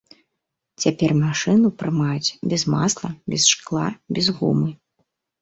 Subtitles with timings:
[0.85, 3.85] Цяпер машыну прымаюць без масла, без шкла,
[4.19, 4.69] без гумы.